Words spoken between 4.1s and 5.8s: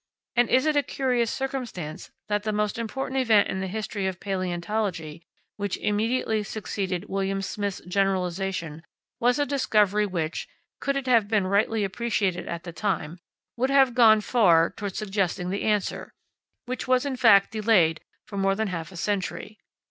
palaeontology which